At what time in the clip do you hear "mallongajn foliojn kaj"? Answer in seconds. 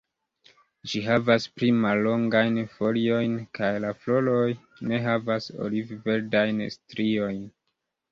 1.81-3.69